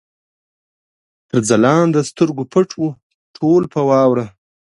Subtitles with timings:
[1.29, 2.89] تر ځلانده سترګو پټ وو،
[3.35, 4.25] ټول په واوره